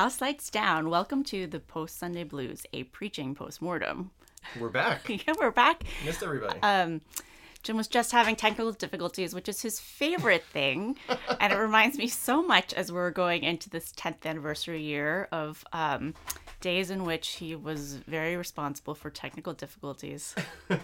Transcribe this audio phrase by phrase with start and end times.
[0.00, 0.88] House lights down.
[0.88, 4.10] Welcome to the Post Sunday Blues, a preaching post-mortem.
[4.58, 5.06] We're back.
[5.10, 5.84] yeah, we're back.
[6.06, 6.58] Missed everybody.
[6.62, 7.02] Um,
[7.62, 10.96] Jim was just having technical difficulties, which is his favorite thing,
[11.38, 15.62] and it reminds me so much as we're going into this 10th anniversary year of
[15.74, 16.14] um,
[16.62, 20.34] days in which he was very responsible for technical difficulties.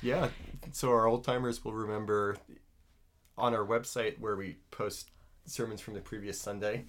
[0.00, 0.28] Yeah.
[0.72, 2.38] So our old timers will remember
[3.36, 5.10] on our website where we post
[5.44, 6.84] sermons from the previous Sunday,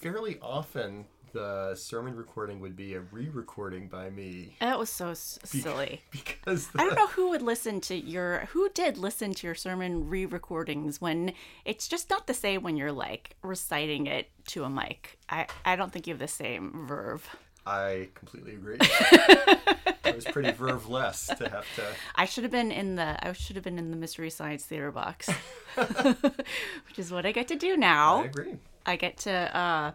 [0.00, 5.38] fairly often the sermon recording would be a re-recording by me That was so s-
[5.44, 6.00] silly.
[6.10, 10.08] because I don't know who would listen to your who did listen to your sermon
[10.08, 11.32] re-recordings when
[11.64, 15.18] it's just not the same when you're like reciting it to a mic.
[15.28, 17.28] I I don't think you have the same verve.
[17.64, 18.78] I completely agree.
[18.80, 21.84] it was pretty verve-less to have to.
[22.16, 24.90] I should have been in the I should have been in the Mystery Science Theater
[24.90, 25.28] box,
[25.76, 28.22] which is what I get to do now.
[28.22, 28.54] I agree.
[28.86, 29.32] I get to.
[29.56, 29.92] uh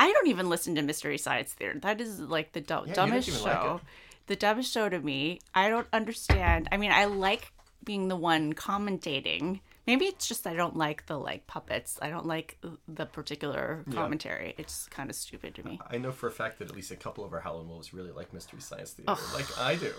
[0.00, 1.78] I don't even listen to Mystery Science Theater.
[1.80, 3.80] That is like the du- don't dumbest even like show.
[4.28, 5.40] the dumbest show to me.
[5.54, 6.68] I don't understand.
[6.70, 9.60] I mean, I like being the one commentating.
[9.88, 11.98] Maybe it's just I don't like the like puppets.
[12.02, 14.54] I don't like the particular commentary.
[14.58, 15.80] It's kind of stupid to me.
[15.90, 18.12] I know for a fact that at least a couple of our Howlin' Wolves really
[18.12, 19.92] like Mystery Science Theater, like I do.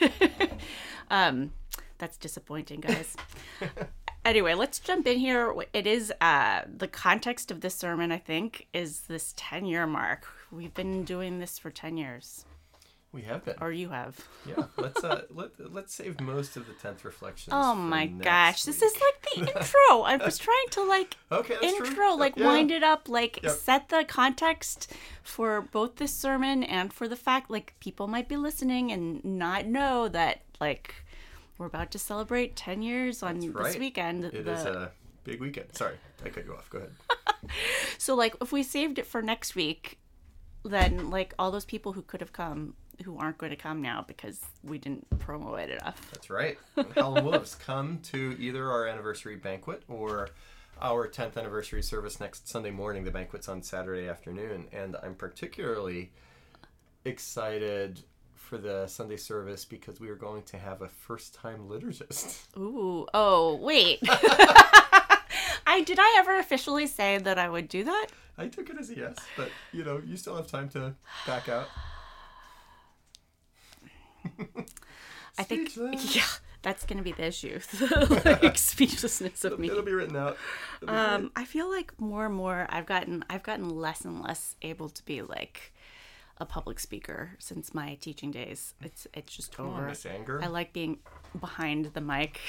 [1.10, 1.52] Um,
[1.98, 3.16] that's disappointing, guys.
[4.26, 5.54] anyway, let's jump in here.
[5.72, 8.12] It is uh, the context of this sermon.
[8.12, 10.26] I think is this ten year mark.
[10.52, 12.44] We've been doing this for ten years,
[13.12, 13.56] We have been.
[13.60, 14.18] or you have.
[14.46, 14.64] Yeah.
[14.76, 17.52] Let's uh let let's save most of the tenth reflections.
[17.56, 20.02] Oh my gosh, this is like the intro.
[20.02, 21.86] I was trying to like Okay, that's true.
[21.86, 22.46] intro, like Yeah.
[22.46, 23.52] wind it up, like Yep.
[23.52, 24.92] set the context
[25.22, 29.66] for both this sermon and for the fact like people might be listening and not
[29.66, 30.94] know that like
[31.58, 34.24] we're about to celebrate 10 years on this weekend.
[34.24, 34.92] It the- is a
[35.24, 35.74] big weekend.
[35.74, 36.68] Sorry, I cut you off.
[36.70, 36.90] Go ahead.
[37.98, 39.98] So like if we saved it for next week,
[40.64, 42.74] then like all those people who could have come
[43.04, 46.10] who aren't going to come now because we didn't promo it enough.
[46.12, 46.58] That's right.
[46.94, 50.30] Howlin' Wolves, come to either our anniversary banquet or
[50.80, 53.04] our 10th anniversary service next Sunday morning.
[53.04, 56.10] The banquet's on Saturday afternoon, and I'm particularly
[57.04, 58.02] excited
[58.46, 62.44] for the Sunday service because we are going to have a first-time liturgist.
[62.56, 63.98] Ooh, oh, wait.
[65.68, 68.06] I did I ever officially say that I would do that?
[68.38, 70.94] I took it as a yes, but you know, you still have time to
[71.26, 71.66] back out.
[75.38, 75.76] I think
[76.14, 76.22] yeah,
[76.62, 77.58] that's going to be the issue.
[77.58, 79.68] the like, speechlessness of me.
[79.68, 80.36] It'll be written out.
[80.80, 84.54] Be Um, I feel like more and more I've gotten I've gotten less and less
[84.62, 85.72] able to be like
[86.38, 88.74] a public speaker since my teaching days.
[88.82, 89.56] It's it's just.
[89.56, 89.88] Come on, over.
[89.88, 90.40] Miss Anger.
[90.42, 90.98] I like being
[91.38, 92.40] behind the mic,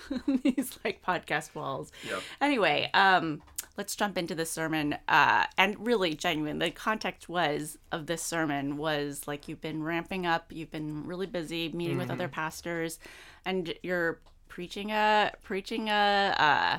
[0.42, 1.90] these like podcast walls.
[2.08, 2.22] Yep.
[2.40, 3.42] Anyway, um,
[3.76, 4.96] let's jump into the sermon.
[5.08, 6.58] Uh, and really, genuine.
[6.58, 10.52] The context was of this sermon was like you've been ramping up.
[10.52, 12.98] You've been really busy meeting with other pastors,
[13.44, 16.78] and you're preaching a preaching a uh,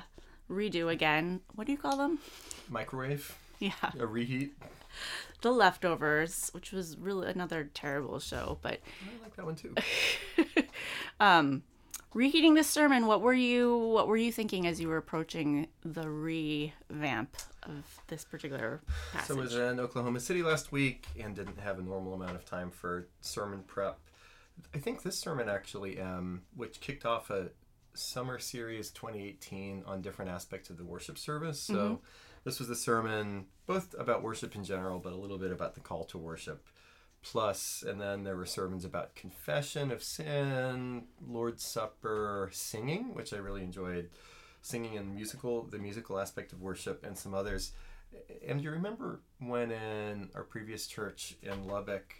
[0.49, 1.41] redo again.
[1.55, 2.19] What do you call them?
[2.69, 4.53] Microwave, Yeah, a reheat.
[5.43, 9.75] The leftovers, which was really another terrible show, but I like that one too.
[12.13, 16.07] reheating the sermon what were you what were you thinking as you were approaching the
[16.07, 18.81] revamp of this particular
[19.11, 22.35] passage So I was in Oklahoma City last week and didn't have a normal amount
[22.35, 23.99] of time for sermon prep.
[24.75, 27.49] I think this sermon actually, um, which kicked off a
[27.95, 31.59] summer series 2018 on different aspects of the worship service.
[31.59, 32.01] So
[32.43, 35.81] this was the sermon both about worship in general, but a little bit about the
[35.81, 36.67] call to worship.
[37.21, 43.37] Plus, and then there were sermons about confession of sin, Lord's Supper, singing, which I
[43.37, 44.09] really enjoyed,
[44.61, 47.71] singing and musical, the musical aspect of worship, and some others.
[48.45, 52.15] And you remember when in our previous church in Lubbock,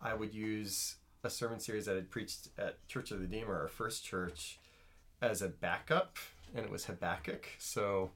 [0.00, 3.68] I would use a sermon series that I'd preached at Church of the Redeemer, our
[3.68, 4.58] first church,
[5.20, 6.16] as a backup,
[6.54, 7.46] and it was Habakkuk.
[7.58, 8.10] So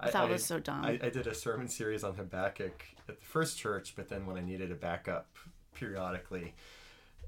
[0.00, 3.18] I- that I- was so dumb I, I did a sermon series on Habakkuk at
[3.18, 5.28] the first church, but then when I needed a backup
[5.74, 6.54] periodically,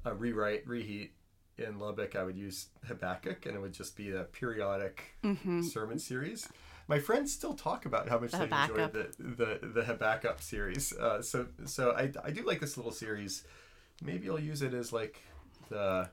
[0.05, 1.13] a rewrite, reheat
[1.59, 5.15] in Lubbock, I would use Habakkuk, and it would just be a periodic
[5.63, 6.49] sermon series.
[6.89, 10.93] my friends still talk about how much The they enjoyed the the the Habakkuk series.
[10.93, 13.45] Uh, so so I I do like this little series.
[14.03, 15.23] Maybe I'll use it as like
[15.71, 16.11] the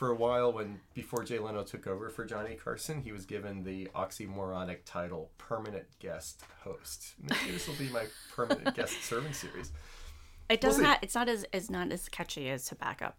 [0.00, 3.64] for a while when before Jay Leno took over for Johnny Carson, he was given
[3.64, 7.16] the oxymoronic title permanent guest host.
[7.22, 9.72] Maybe this will be my permanent guest serving series.
[10.48, 10.82] It doesn't.
[10.82, 10.88] see.
[10.90, 13.12] ha- it's not as it's not as catchy as Habakkuk.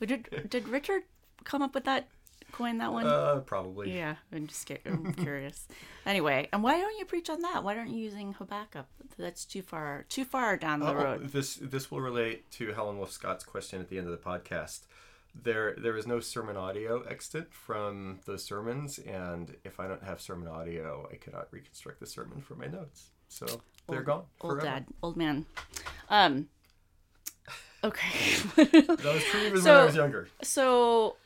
[0.00, 1.02] But did did Richard
[1.44, 2.08] come up with that?
[2.50, 3.06] Coin that one?
[3.06, 3.96] Uh, probably.
[3.96, 4.68] yeah, I'm just.
[4.86, 5.68] I'm curious.
[6.04, 7.62] Anyway, and why don't you preach on that?
[7.62, 8.86] Why aren't you using Habakkuk?
[9.16, 11.28] That's too far too far down the Oh, road.
[11.32, 14.80] this this will relate to Howlin' Wolf Scott's question at the end of the podcast.
[15.42, 20.20] There there is no sermon audio extant from those sermons, and if I don't have
[20.20, 23.10] sermon audio, I cannot reconstruct the sermon from my notes.
[23.28, 23.46] So
[23.88, 25.46] they're gone Old dad, old man.
[26.08, 26.48] Um.
[27.84, 28.36] Okay.
[28.56, 30.28] That was true even when I was younger.
[30.42, 31.16] so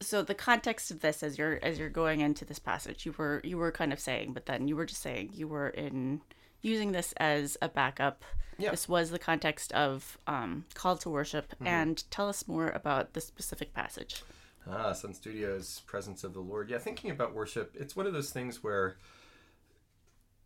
[0.00, 3.40] so the context of this as you're as you're going into this passage you were
[3.44, 6.22] you were kind of saying but then you were just saying you were in
[6.62, 8.24] using this as a backup
[8.58, 8.70] Yeah.
[8.72, 11.66] this was the context of um, call to worship Mm-hmm.
[11.66, 14.22] and tell us more about the specific passage
[14.68, 16.68] Ah, Sun Studios, Presence of the Lord.
[16.68, 18.96] Yeah, thinking about worship, it's one of those things where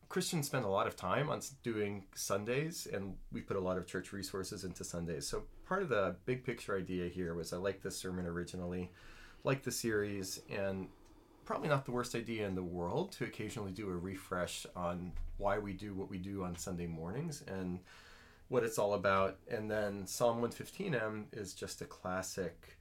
[0.09, 3.87] Christians spend a lot of time on doing Sundays, and we put a lot of
[3.87, 5.27] church resources into Sundays.
[5.27, 8.93] So part of the big picture idea here was I like this sermon originally,
[9.43, 10.87] like the series, and
[11.45, 15.59] probably not the worst idea in the world to occasionally do a refresh on why
[15.59, 17.81] we do what we do on Sunday mornings and
[18.49, 19.39] what it's all about.
[19.51, 22.79] And then Psalm 115m is just a classic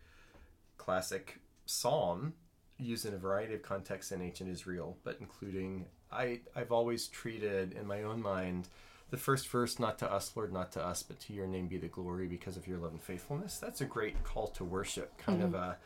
[0.78, 2.34] classic psalm
[2.78, 7.74] used in a variety of contexts in ancient Israel, but including I I've always treated
[7.74, 8.68] in my own mind
[9.10, 11.78] the first verse not to us Lord not to us but to your name be
[11.78, 13.58] the glory because of your love and faithfulness.
[13.58, 15.64] That's a great call to worship, kind of mm-hmm.
[15.64, 15.78] a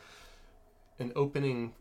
[1.00, 1.74] an opening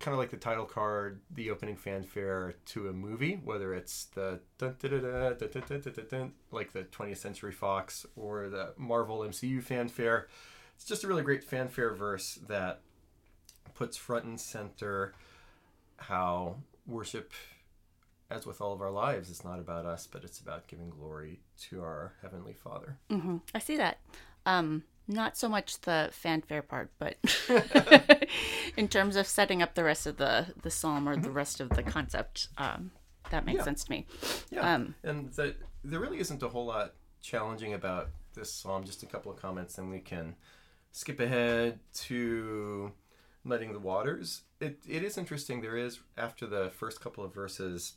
[0.00, 4.40] kind of like the title card, the opening fanfare to a movie, whether it's the
[4.56, 5.36] dun, dun,
[6.08, 10.28] dun, like the 20th Century Fox or the Marvel MCU fanfare.
[10.76, 12.80] It's just a really great fanfare verse that
[13.74, 15.14] puts front and center
[15.96, 16.56] how
[16.86, 17.32] worship,
[18.30, 21.40] as with all of our lives, is not about us, but it's about giving glory
[21.62, 22.96] to our Heavenly Father.
[23.10, 23.38] Mm-hmm.
[23.52, 23.98] I see that.
[24.46, 27.16] Um, not so much the fanfare part but
[28.76, 31.70] in terms of setting up the rest of the the psalm or the rest of
[31.70, 32.90] the concept um
[33.30, 33.64] that makes Yeah.
[33.64, 34.06] sense to me
[34.50, 38.84] Yeah, Um, and the, there really isn't a whole lot challenging about this psalm.
[38.84, 40.34] Just a couple of comments, and we can
[40.92, 42.92] skip ahead to
[43.44, 44.42] muddying the waters.
[44.60, 45.60] It it is interesting.
[45.60, 47.94] There is after the first couple of verses,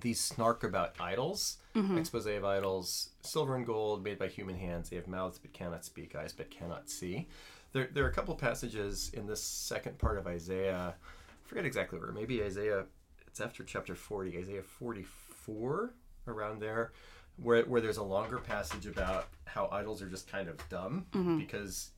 [0.00, 1.98] these snark about idols, mm-hmm.
[1.98, 4.90] expose of idols, silver and gold made by human hands.
[4.90, 7.28] They have mouths but cannot speak, eyes but cannot see.
[7.72, 10.94] There, there are a couple passages in this second part of Isaiah.
[10.94, 12.12] I forget exactly where.
[12.12, 12.84] Maybe Isaiah.
[13.26, 15.94] It's after chapter forty, Isaiah forty-four,
[16.26, 16.92] around there,
[17.36, 21.38] where where there's a longer passage about how idols are just kind of dumb mm-hmm.
[21.38, 21.90] because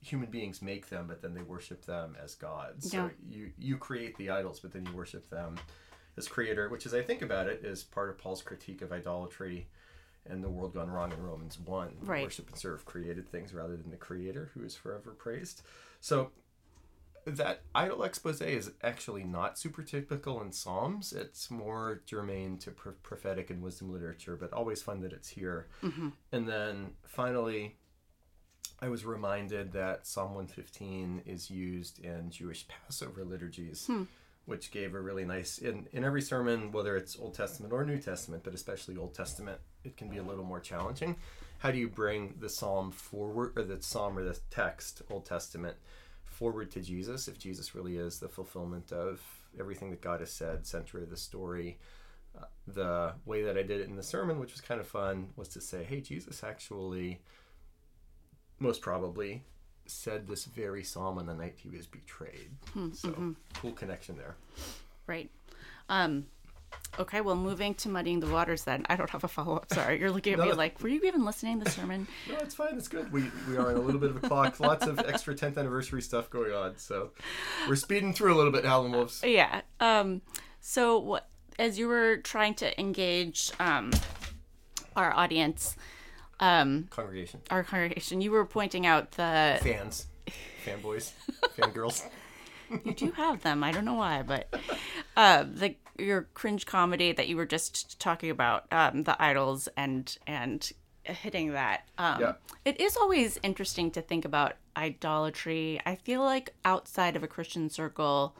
[0.00, 2.92] human beings make them, but then they worship them as gods.
[2.92, 3.08] Yeah.
[3.08, 5.56] So you you create the idols, but then you worship them
[6.18, 9.68] as creator, which as I think about it is part of Paul's critique of idolatry
[10.26, 11.96] and the world gone wrong in Romans one.
[12.02, 12.22] Right.
[12.22, 15.62] Worship and serve created things rather than the creator who is forever praised.
[16.00, 16.30] So
[17.24, 21.12] that idol expose is actually not super typical in Psalms.
[21.12, 25.68] It's more germane to pro- prophetic and wisdom literature, but always fun that it's here.
[25.82, 26.08] Mm-hmm.
[26.32, 27.76] And then finally,
[28.80, 34.04] I was reminded that Psalm 115 is used in Jewish Passover liturgies, hmm.
[34.48, 37.98] Which gave a really nice in in every sermon, whether it's Old Testament or New
[37.98, 41.16] Testament, but especially Old Testament, it can be a little more challenging.
[41.58, 45.76] How do you bring the psalm forward, or the psalm or the text, Old Testament,
[46.24, 49.20] forward to Jesus, if Jesus really is the fulfillment of
[49.60, 51.78] everything that God has said, center of the story?
[52.38, 55.28] Uh, the way that I did it in the sermon, which was kind of fun,
[55.36, 57.20] was to say, hey, Jesus actually
[58.58, 59.42] most probably
[59.90, 62.50] said this very psalm on the night he was betrayed.
[62.94, 64.36] so cool connection there.
[65.06, 65.30] Right.
[65.88, 66.26] Um,
[66.98, 68.84] okay, well, moving to muddying the waters then.
[68.90, 69.72] I don't have a follow up.
[69.72, 69.98] Sorry.
[69.98, 72.06] You're looking at No, me like, were you even listening to the sermon?
[72.28, 72.76] No, it's fine.
[72.76, 73.10] It's good.
[73.12, 74.60] We we are on a little bit of a clock.
[74.60, 76.76] Lots of extra 10th anniversary stuff going on.
[76.76, 77.10] So
[77.68, 79.22] we're speeding through a little bit, Howlin' Wolves.
[79.24, 79.62] yeah.
[79.80, 80.20] Um,
[80.60, 81.28] so, what,
[81.58, 83.90] as you were trying to engage um,
[84.96, 85.76] our audience,
[86.40, 87.40] um, Congregation.
[87.50, 89.58] our congregation, you were pointing out the.
[89.62, 90.06] Fans.
[90.64, 91.12] Fanboys.
[91.56, 92.04] Fangirls.
[92.84, 93.64] You do have them.
[93.64, 94.52] I don't know why, but
[95.16, 100.16] uh, the your cringe comedy that you were just talking about, um, the idols and
[100.26, 100.70] and
[101.04, 101.88] hitting that.
[101.96, 102.32] Um, Yeah.
[102.66, 105.80] It is always interesting to think about idolatry.
[105.86, 108.36] I feel like outside of a Christian circle,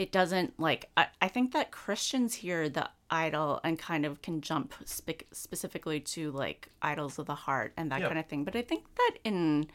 [0.00, 4.40] it doesn't like I, I think that christians hear the idol and kind of can
[4.40, 8.08] jump spe- specifically to like idols of the heart and that Yeah.
[8.08, 8.44] kind of thing.
[8.44, 9.66] But i think that in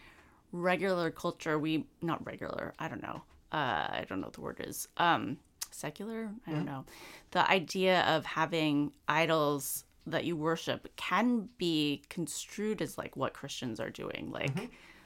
[0.52, 4.62] regular culture we not regular i don't know uh i don't know what the word
[4.66, 5.38] is um
[5.72, 6.30] secular?
[6.48, 6.86] I don't know.
[7.32, 13.80] The idea of having idols that you worship can be construed as like what christians
[13.82, 14.56] are doing like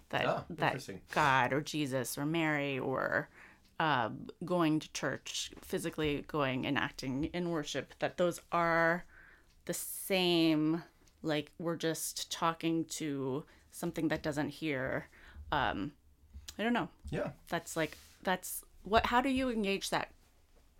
[0.10, 3.30] that Ah, that god or jesus or mary or
[3.80, 4.10] uh,
[4.44, 9.06] going to church physically going and acting in worship that those are
[9.66, 10.84] the same
[11.22, 15.08] like we're just talking to something that doesn't hear
[15.52, 15.92] um
[16.58, 16.90] i don't know.
[17.12, 17.30] Yeah.
[17.48, 20.10] that's like that's what how do you engage that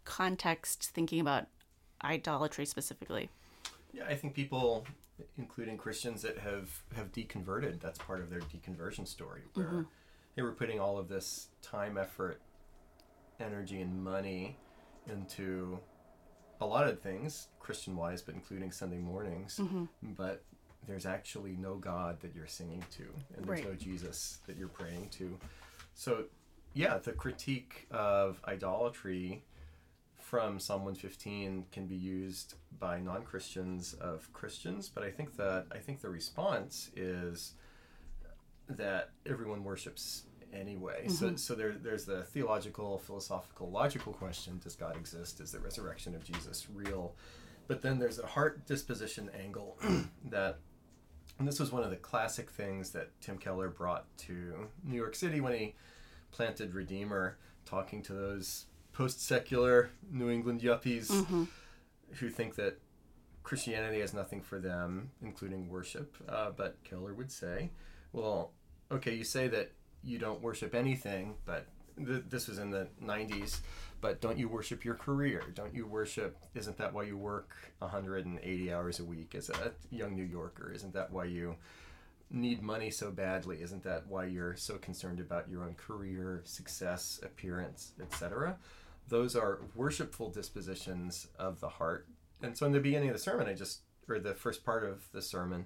[0.06, 1.48] context thinking about
[2.04, 3.30] idolatry specifically?
[3.94, 4.86] Yeah, I think people,
[5.38, 9.86] including Christians that have have deconverted, that's part of their deconversion story, where
[10.36, 12.42] they were putting all of this time, effort,
[13.42, 14.58] energy, and money
[15.08, 15.80] into
[16.62, 19.58] a lot of things, Christian wise, but including Sunday mornings.
[19.62, 19.86] Mm-hmm.
[20.18, 20.44] But
[20.88, 23.04] there's actually no God that you're singing to,
[23.36, 23.70] and there's Right.
[23.70, 25.38] no Jesus that you're praying to.
[25.94, 26.26] So,
[26.74, 29.44] yeah, the critique of idolatry
[30.18, 35.80] from Psalm 115 can be used by non-Christians of Christians, but I think that I
[35.80, 37.54] think the response is
[38.68, 41.08] that everyone worships anyway.
[41.08, 45.40] So so there there's the theological, philosophical, logical question: Does God exist?
[45.40, 47.16] Is the resurrection of Jesus real?
[47.68, 49.78] But then there's a heart disposition angle
[50.30, 50.60] that
[51.38, 55.16] and this was one of the classic things that Tim Keller brought to New York
[55.16, 55.76] City when he
[56.32, 61.48] planted Redeemer, talking to those post secular New England yuppies
[62.16, 62.80] who think that
[63.44, 66.16] Christianity has nothing for them, including worship.
[66.28, 67.72] Uh, but Keller would say,
[68.12, 68.52] well,
[68.92, 69.72] okay, you say that
[70.04, 73.60] you don't worship anything, but th- this was in the 90s,
[74.02, 75.44] but don't you worship your career?
[75.54, 80.16] Don't you worship, isn't that why you work 180 hours a week as a young
[80.16, 80.72] New Yorker?
[80.72, 81.56] Isn't that why you
[82.32, 83.62] need money so badly?
[83.62, 88.58] Isn't that why you're so concerned about your own career, success, appearance, etc.?
[89.08, 92.08] Those are worshipful dispositions of the heart.
[92.42, 95.10] And so in the beginning of the sermon, I just, or the first part of
[95.12, 95.66] the sermon,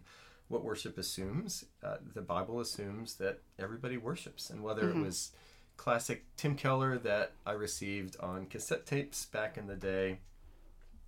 [0.53, 4.49] what worship assumes, uh, the Bible assumes that everybody worships.
[4.49, 5.31] And whether it was
[5.77, 10.19] classic Tim Keller that I received on cassette tapes back in the day,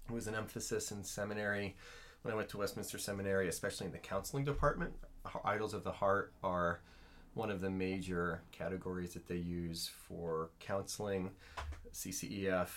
[0.10, 1.75] it was an emphasis in seminary
[2.24, 4.94] when I went to Westminster Seminary, especially in the counseling department.
[5.44, 6.82] Idols of the heart are
[7.36, 11.32] one of the major categories that they use for counseling,
[11.94, 12.70] CCEF,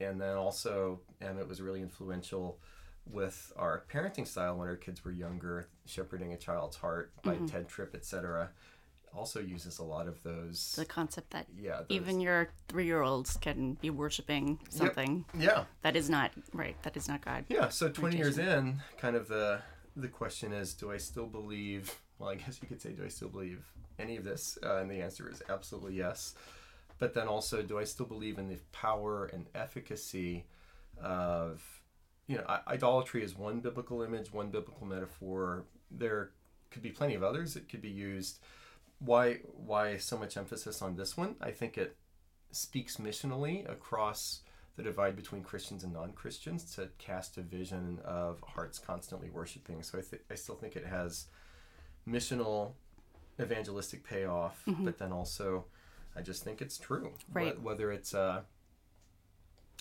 [0.00, 2.58] and then also, and it was really influential
[3.10, 7.68] with our parenting style when our kids were younger, shepherding a child's heart by Tedd
[7.68, 8.50] Tripp, etc.
[9.14, 10.74] Also uses a lot of those.
[10.76, 16.10] the concept that yeah, those- even your three-year-olds can be worshiping something yeah, that is
[16.10, 19.60] not right that is not god Yeah, so 20 years in, kind of the
[19.96, 23.08] the question is do I still believe, well I guess you could say do I
[23.08, 23.64] still believe
[23.98, 24.58] any of this?
[24.62, 26.34] Uh, and the answer is absolutely yes.
[26.98, 30.44] But then also do I still believe in the power and efficacy
[31.02, 31.62] of
[32.28, 35.64] you know, idolatry is one biblical image, one biblical metaphor.
[35.90, 36.30] There
[36.70, 38.38] could be plenty of others It could be used.
[38.98, 41.36] Why why so much emphasis on this one?
[41.40, 41.96] I think it
[42.50, 44.42] speaks missionally across
[44.76, 49.82] the divide between Christians and non-Christians to cast a vision of hearts constantly worshiping.
[49.82, 51.26] So I th- I still think it has
[52.06, 52.72] missional
[53.40, 54.84] evangelistic payoff, mm-hmm.
[54.84, 55.64] but then also
[56.14, 57.12] I just think it's true.
[57.32, 57.60] Right.
[57.62, 58.44] whether it's a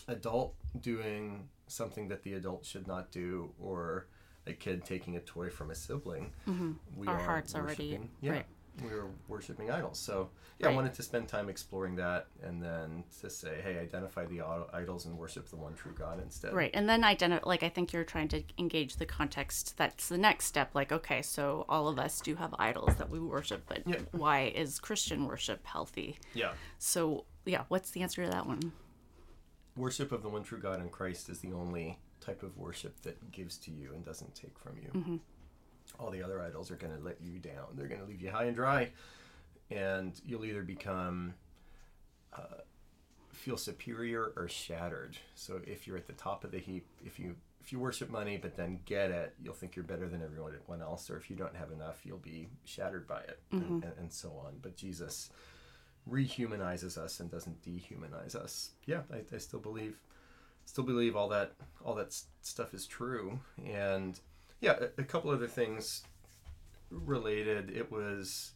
[0.07, 4.07] adult doing something that the adult should not do or
[4.45, 7.09] a kid taking a toy from a sibling, we Mm-hmm.
[7.09, 8.45] Our are hearts already- worshiping- yeah, right.
[8.81, 9.99] we were worshiping idols.
[9.99, 14.25] So yeah, I wanted to spend time exploring that and then to say, hey, identify
[14.25, 14.41] the
[14.73, 16.53] idols and worship the one true God instead.
[16.53, 16.71] Right.
[16.73, 19.75] And then identify, like, I think you're trying to engage the context.
[19.77, 20.73] That's the next step.
[20.73, 23.97] Like, okay, so all of us do have idols that we worship, but Yeah.
[24.13, 26.17] why is Christian worship healthy?
[26.33, 26.53] Yeah.
[26.79, 28.71] So, yeah, what's the answer to that one?
[29.77, 33.31] Worship of the one true God in Christ is the only type of worship that
[33.31, 34.89] gives to you and doesn't take from you.
[35.99, 37.67] All the other idols are going to let you down.
[37.75, 38.89] They're going to leave you high and dry,
[39.69, 41.35] and you'll either become
[42.33, 42.61] uh,
[43.31, 45.17] feel superior or shattered.
[45.35, 48.37] So if you're at the top of the heap, if you if you worship money
[48.37, 51.09] but then get it, you'll think you're better than everyone else.
[51.09, 54.29] Or if you don't have enough, you'll be shattered by it, and, and, and so
[54.45, 54.55] on.
[54.61, 55.29] But Jesus
[56.09, 58.71] rehumanizes us and doesn't dehumanize us.
[58.85, 59.97] Yeah, I, I still believe,
[60.65, 63.39] still believe all that all that stuff is true.
[63.65, 64.19] And
[64.61, 66.03] yeah, a, a couple other things
[66.89, 67.69] related.
[67.69, 68.53] It was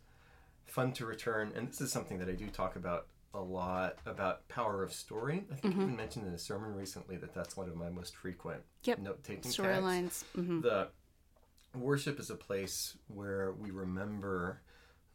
[0.65, 4.47] fun to return, and this is something that I do talk about a lot about
[4.49, 5.45] power of story.
[5.51, 5.83] I think mm-hmm.
[5.83, 8.99] even mentioned in a sermon recently that that's one of my most frequent yep.
[8.99, 10.23] note taking storylines.
[10.37, 10.61] Mm-hmm.
[10.61, 10.89] The
[11.73, 14.61] worship is a place where we remember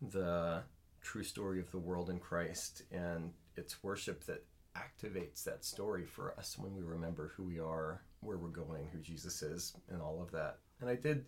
[0.00, 0.62] the
[1.06, 4.44] true story of the world in Christ, and it's worship that
[4.76, 8.98] activates that story for us when we remember who we are, where we're going, who
[8.98, 10.58] Jesus is, and all of that.
[10.80, 11.25] And I did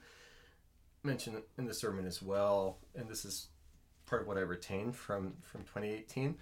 [1.04, 3.50] mention in the sermon as well, and this is
[4.04, 6.36] part of what I retained from from 2018.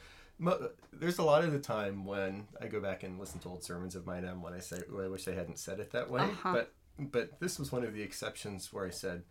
[0.92, 3.94] There's a lot of the time when I go back and listen to old sermons
[3.94, 6.22] of mine, and when I say, "Oh, I wish I hadn't said it that way,"
[6.22, 6.52] uh-huh.
[6.54, 9.24] but but this was one of the exceptions where I said,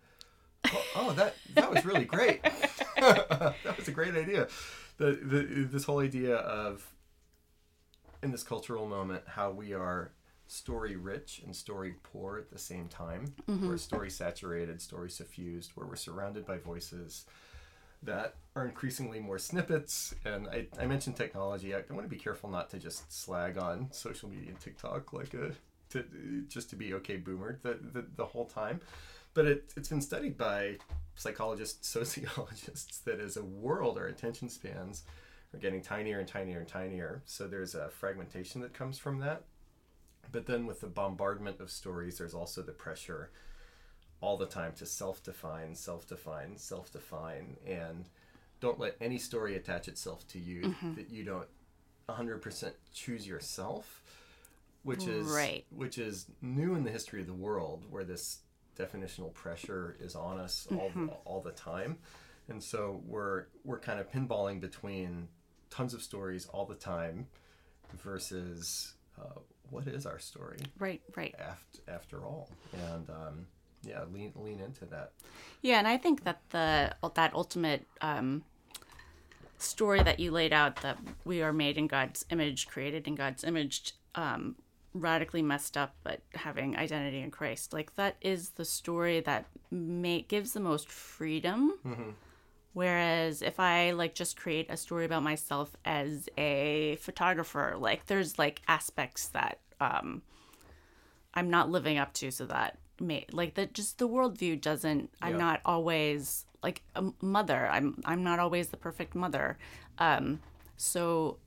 [0.67, 2.41] "Oh, oh that that was really great.
[3.63, 4.47] that was a great idea."
[4.97, 6.89] The, the this whole idea of
[8.23, 10.11] in this cultural moment how we are
[10.47, 13.33] story rich and story poor at the same time.
[13.47, 13.67] Mm-hmm.
[13.67, 17.25] We're story saturated, story suffused, where we're surrounded by voices
[18.03, 20.13] that are increasingly more snippets.
[20.23, 21.73] And I, I mentioned technology.
[21.73, 25.13] I, I want to be careful not to just slag on social media and TikTok
[25.13, 25.51] like a
[25.89, 26.03] to
[26.47, 28.81] just to be okay boomer the, the, the whole time.
[29.35, 30.77] But it, it's been studied by
[31.15, 35.03] psychologists, sociologists that as a world, our attention spans
[35.53, 37.21] are getting tinier and tinier and tinier.
[37.25, 39.43] So there's a fragmentation that comes from that.
[40.31, 43.29] But then with the bombardment of stories, there's also the pressure
[44.21, 48.05] all the time to self define, self define, self define, and
[48.59, 50.95] don't let any story attach itself to you mm-hmm.
[50.95, 51.47] that you don't
[52.09, 54.01] 100% choose yourself
[54.85, 55.65] which is right.
[55.71, 58.39] which is new in the history of the world where this
[58.77, 61.09] definitional pressure is on us mm-hmm.
[61.09, 61.97] all, all the time.
[62.47, 65.27] And so we're we're kind of pinballing between
[65.69, 67.27] tons of stories all the time
[67.97, 69.39] versus uh,
[69.69, 71.35] what is our story right right.
[71.39, 72.49] after after all?
[72.91, 73.47] And um,
[73.85, 75.11] yeah lean lean into that.
[75.61, 78.43] Yeah and i think that the that ultimate um,
[79.57, 83.43] story that you laid out that we are made in god's image created in god's
[83.43, 84.55] image um,
[84.95, 90.21] radically messed up but having identity in christ like that is the story that may
[90.21, 92.09] gives the most freedom mm-hmm.
[92.71, 98.39] whereas if i like just create a story about myself as a photographer like there's
[98.39, 100.21] like aspects that um
[101.33, 105.27] i'm not living up to so that may like that just the worldview doesn't yeah.
[105.27, 109.57] i'm not always like a mother i'm i'm not always the perfect mother
[109.99, 110.39] um
[110.77, 111.37] so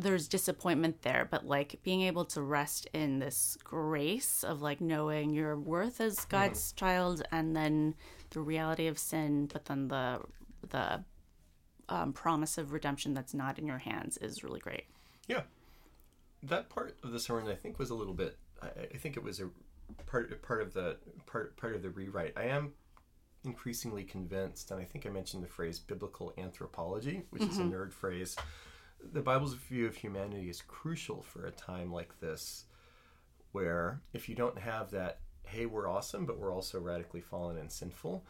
[0.00, 5.30] there's disappointment there, but like being able to rest in this grace of like knowing
[5.30, 6.30] your worth as mm-hmm.
[6.30, 6.84] God's mm-hmm.
[6.84, 7.94] child, and then
[8.30, 10.20] the reality of sin, but then the
[10.68, 11.04] the
[11.88, 14.84] um, promise of redemption that's not in your hands is really great.
[15.28, 15.42] Yeah,
[16.42, 18.36] that part of the sermon I think was a little bit.
[18.62, 19.50] I, I think it was a
[20.06, 22.34] part part of the part part of the rewrite.
[22.36, 22.72] I am
[23.44, 27.50] increasingly convinced, and I think I mentioned the phrase biblical anthropology, which mm-hmm.
[27.52, 27.74] is a mm-hmm.
[27.74, 28.36] nerd phrase
[29.12, 32.64] the Bible's view of humanity is crucial for a time like this,
[33.52, 37.70] where if you don't have that, hey, we're awesome, but we're also radically fallen and
[37.70, 38.24] sinful,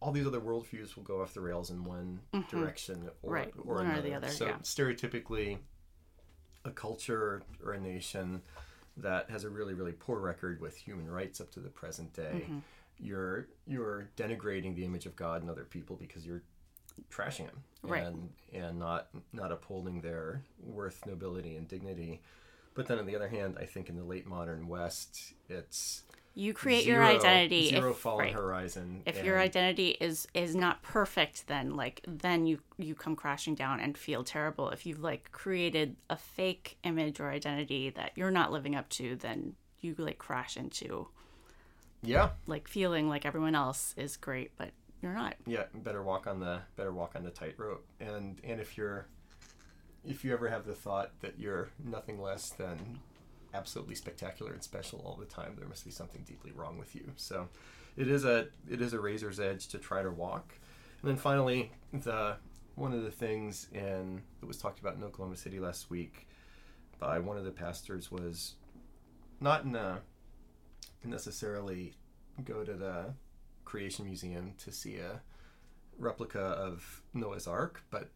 [0.00, 2.56] all these other worldviews will go off the rails in one mm-hmm.
[2.56, 3.52] direction or, right.
[3.64, 4.00] or one another.
[4.00, 4.56] Or the other, so yeah.
[4.62, 5.58] stereotypically,
[6.64, 8.42] a culture or a nation
[8.98, 12.42] that has a really really poor record with human rights up to the present day.
[12.44, 12.58] Mm-hmm.
[12.98, 16.42] You're you're denigrating the image of God and other people because you're
[17.10, 18.04] trashing them right.
[18.04, 22.22] and and not not upholding their worth, nobility, and dignity.
[22.74, 26.02] But then on the other hand, I think in the late modern West, it's
[26.34, 28.34] you create zero, your identity zero if, fallen right.
[28.34, 29.02] horizon.
[29.06, 33.80] If your identity is is not perfect, then like then you you come crashing down
[33.80, 34.68] and feel terrible.
[34.70, 39.16] If you've like created a fake image or identity that you're not living up to,
[39.16, 41.08] then you like crash into
[42.02, 44.70] yeah like feeling like everyone else is great, but
[45.02, 45.36] you're not.
[45.46, 47.86] Yeah, better walk on the better walk on the tightrope.
[48.00, 49.06] And and if you're
[50.04, 53.00] if you ever have the thought that you're nothing less than
[53.54, 57.12] absolutely spectacular and special all the time, there must be something deeply wrong with you.
[57.16, 57.48] So
[57.96, 60.54] it is a it is a razor's edge to try to walk.
[61.02, 62.36] And then finally, the
[62.74, 66.28] one of the things in that was talked about in Oklahoma City last week
[66.98, 68.54] by one of the pastors was
[69.40, 70.00] not in a
[71.04, 71.94] necessarily
[72.44, 73.14] go to the
[73.66, 75.20] Creation Museum to see a
[75.98, 78.08] replica of Noah's Ark, but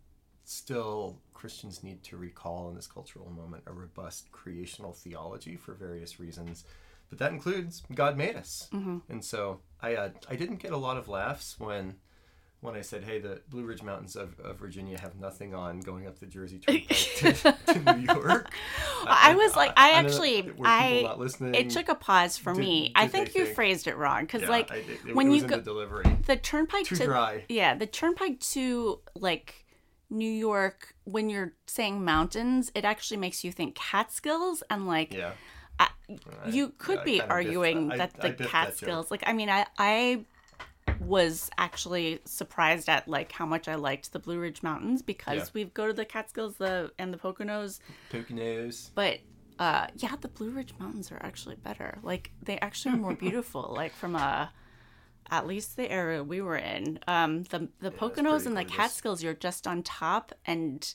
[0.45, 6.19] still Christians need to recall in this cultural moment a robust creational theology for various
[6.19, 6.65] reasons.
[7.11, 8.99] But that includes God made us, mm-hmm.
[9.09, 11.97] and so I uh, I didn't get a lot of laughs when
[12.61, 16.07] when I said, "Hey, the Blue Ridge Mountains of, of Virginia have nothing on going
[16.07, 18.53] up the Jersey Turnpike to, to, New York."
[19.07, 21.17] I, was like, I, I actually, I
[21.53, 22.83] it took a pause for did, me.
[22.89, 23.55] Did I think you think?
[23.55, 26.97] phrased it wrong because, yeah, like, it, when you go the delivery, the Turnpike Too
[26.97, 27.45] to dry.
[27.49, 29.65] yeah, the Turnpike to like
[30.11, 35.33] New York, when you're saying mountains, it actually makes you think Catskills and like Yeah.
[35.79, 35.89] I-
[36.49, 37.99] you could yeah, be arguing that.
[37.99, 38.49] That the biffed that.
[38.49, 40.25] Catskills, like I mean, I I
[41.01, 45.45] was actually surprised at like how much I liked the Blue Ridge Mountains because Yeah.
[45.55, 47.81] we go to the Catskills, the and the Poconos,
[48.13, 48.91] Poconos.
[48.95, 49.19] but
[49.59, 51.99] uh yeah, the Blue Ridge Mountains are actually better.
[52.03, 53.73] Like they actually are more beautiful.
[53.75, 54.53] like from a
[55.31, 58.77] at least the area we were in, um, the the Poconos and the gorgeous.
[58.77, 60.93] Catskills, you're just on top, and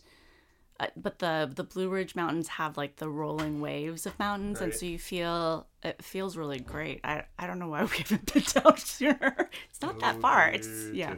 [0.80, 4.74] uh, but the the Blue Ridge Mountains have like the rolling waves of mountains, and
[4.74, 7.02] so you feel it feels really great.
[7.04, 9.50] I I don't know why we haven't been down sooner.
[9.70, 10.50] It's not that far.
[10.50, 11.16] It's yeah.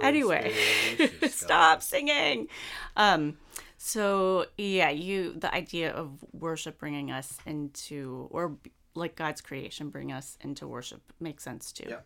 [0.00, 0.54] Anyway,
[1.28, 2.48] stop singing.
[2.96, 3.38] Um,
[3.76, 8.56] so yeah, you the idea of worship bringing us into or
[8.94, 11.88] like God's creation bring us into worship makes sense too.
[11.88, 12.00] Yeah.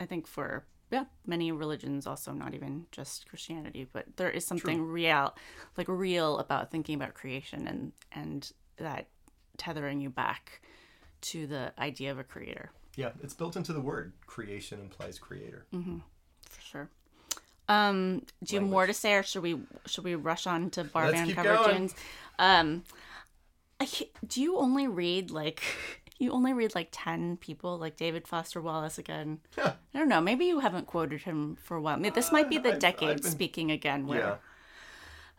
[0.00, 4.82] I think for yeah many religions also not even just Christianity, but there is something
[4.82, 5.34] real,
[5.76, 9.06] like real about thinking about creation and and that
[9.56, 10.60] tethering you back
[11.22, 12.70] to the idea of a creator.
[12.96, 14.12] Yeah, it's built into the word.
[14.26, 15.66] Creation implies creator.
[15.74, 16.00] Mm.
[16.48, 16.90] For sure.
[17.68, 20.84] Um, do you have more to say, or should we should we rush on to
[20.84, 21.76] bar Let's band keep cover going.
[21.76, 21.94] tunes?
[22.38, 22.84] Um,
[23.80, 23.88] I,
[24.26, 25.62] do you only read like
[26.18, 29.40] you only read like ten people, like David Foster Wallace again?
[29.58, 29.72] Yeah.
[29.94, 30.20] I don't know.
[30.20, 31.98] Maybe you haven't quoted him for a while.
[31.98, 34.06] This might be the Uh, I've- decade I've been- speaking again.
[34.06, 34.38] Where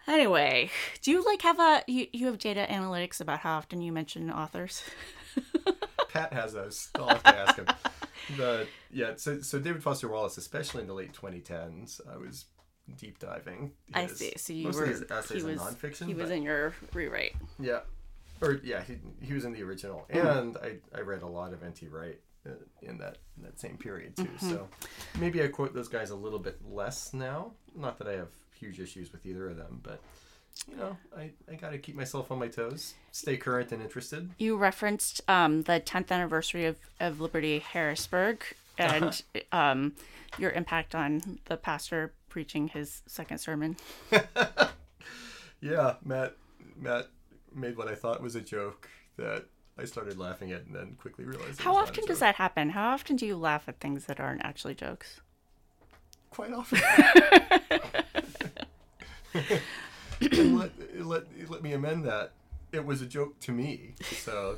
[0.08, 0.14] Yeah.
[0.14, 0.70] anyway,
[1.02, 4.30] do you like have a you you have data analytics about how often you mention
[4.30, 4.84] authors?
[6.10, 6.90] Pat has those.
[6.96, 7.66] I'll have to ask him.
[8.38, 12.46] The yeah, so so David Foster Wallace, especially in the late 2010s, I was
[12.98, 13.72] deep diving.
[13.94, 14.34] I see.
[14.38, 16.08] So you were his essays he was nonfiction.
[16.08, 17.36] he was but- in your rewrite.
[17.60, 17.80] Yeah,
[18.42, 20.28] or yeah, he, he was in the original, Mm-hmm.
[20.28, 21.88] and I, I read a lot of N.T.
[21.88, 24.24] Wright uh, in that in that same period too.
[24.24, 24.50] Mm-hmm.
[24.50, 24.68] So
[25.20, 27.52] maybe I quote those guys a little bit less now.
[27.76, 30.02] Not that I have huge issues with either of them, but
[30.70, 34.30] you know, I, I got to keep myself on my toes, stay current and interested.
[34.38, 38.44] You referenced um, the 10th anniversary of, of Liberti Harrisburg
[38.78, 39.94] and um,
[40.38, 43.78] your impact on the pastor preaching his second sermon.
[45.62, 46.36] Yeah, Matt
[46.80, 47.08] Matt
[47.54, 49.46] made what I thought was a joke that
[49.78, 51.60] I started laughing at and then quickly realized.
[51.60, 52.70] it How was not a often does that happen?
[52.70, 55.22] How often do you laugh at things that aren't actually jokes?
[56.30, 56.80] quite often.
[60.22, 60.72] Let,
[61.06, 62.34] let, let me amend that.
[62.72, 64.58] It was a joke to me, so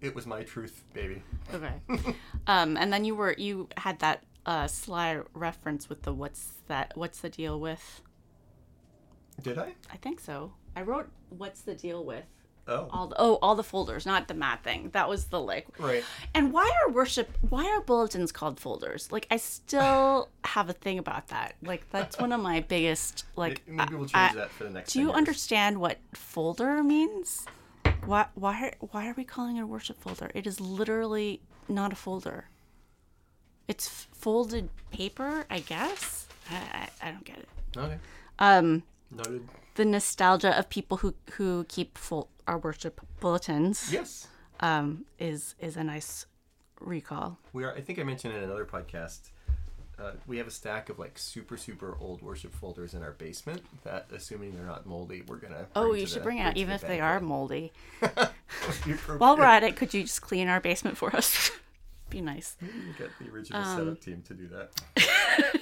[0.00, 1.22] it was my truth, baby.
[1.52, 1.74] Okay.
[2.46, 6.92] um, and then you were you had that uh, sly reference with the what's that
[6.94, 8.02] what's the deal with?
[9.42, 9.74] Did I?
[9.90, 10.52] I think so.
[10.76, 12.24] I wrote what's the deal with
[12.68, 14.90] Oh, all the oh all the folders, not the mat thing.
[14.92, 16.04] That was the like right.
[16.32, 17.36] And why are worship?
[17.48, 19.10] Why are bulletins called folders?
[19.10, 21.54] Like I still have a thing about that.
[21.62, 23.24] Like that's one of my biggest.
[23.34, 24.92] Like Maybe we'll change I- that for the next.
[24.92, 25.16] do you years.
[25.16, 27.46] understand what folder means?
[28.04, 30.30] Why why why are we calling it a worship folder?
[30.34, 32.46] It is literally not a folder.
[33.68, 36.26] It's folded paper, I guess.
[36.50, 36.56] I,
[37.02, 37.48] I, I don't get it.
[37.76, 37.98] Okay.
[38.38, 39.48] Um, Noted.
[39.74, 44.28] The nostalgia of people who who keep fol- our worship bulletins Yes,
[44.60, 46.26] um, is is a nice
[46.80, 47.38] recall.
[47.52, 47.74] we are.
[47.74, 49.30] I think I mentioned in another podcast.
[49.98, 53.62] Uh, we have a stack of like super super old worship folders in our basement.
[53.84, 55.66] That, assuming they're not moldy, we're gonna.
[55.76, 57.72] Oh, you should the- bring it out, even the if they are moldy.
[59.18, 61.50] While we're at it, could you just clean our basement for us?
[62.10, 62.56] Be nice.
[62.98, 65.60] Get the original Um, setup team to do that.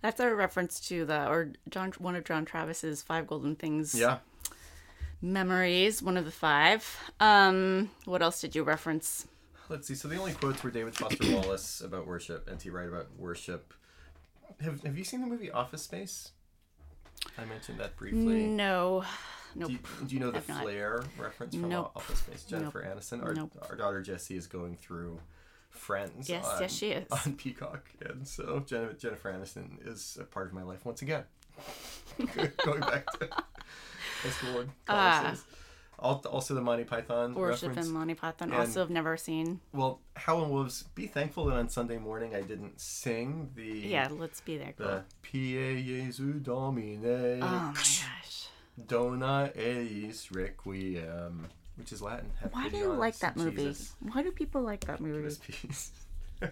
[0.00, 4.18] That's a reference to the or John one of John Travis's five golden things Yeah.
[5.20, 6.02] memories.
[6.02, 6.86] One of the five.
[7.20, 9.26] Um, what else did you reference?
[9.68, 9.94] Let's see.
[9.94, 12.70] So the only quotes were David Foster Wallace about worship, N.T.
[12.70, 13.74] Wright about worship.
[14.60, 16.30] Have Have you seen the movie Office Space?
[17.36, 18.46] I mentioned that briefly.
[18.46, 19.04] No,
[19.54, 19.68] nope.
[19.68, 20.62] Do you, do you know the I've not.
[20.62, 21.92] Flair reference from Nope.
[21.96, 22.44] Office Space?
[22.44, 23.22] Jennifer Aniston.
[23.22, 23.52] Our, Nope.
[23.68, 25.18] our daughter Jessie is going through
[25.78, 26.28] Friends.
[26.28, 27.06] Yes, on, yes, she is.
[27.26, 31.24] on Peacock, and so Jen, Jennifer Aniston is a part of my life once again.
[32.64, 33.28] going back to
[34.22, 35.30] high school and ah.
[35.30, 35.44] days.
[36.00, 37.88] Also, the Monty Python Worship reference.
[37.88, 38.50] and Monty Python.
[38.50, 39.60] And- Also, have never seen.
[39.72, 44.40] Well, Howlin' Wolves, be thankful that on Sunday morning I didn't sing the Yeah, let's
[44.40, 44.74] be there.
[44.76, 45.02] the.
[45.22, 48.48] Pie Jesu Domine Oh my gosh.
[48.86, 52.30] Dona Eis Requiem, which is Latin.
[52.40, 53.68] Have Why do you like that movie?
[53.68, 53.94] Jesus.
[54.00, 55.34] Why do people like that movie?
[55.46, 55.92] peace.